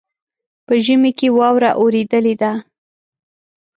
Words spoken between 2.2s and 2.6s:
ده.